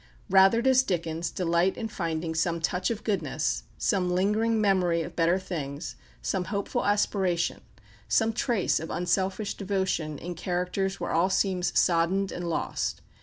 [0.31, 5.37] Rather does Dickens delight in finding some touch of goodness, some lingering memory of better
[5.37, 7.61] things, some hopeful aspiration,
[8.07, 13.03] some trace of unselfish devotion in characters where all seems soddened and lost.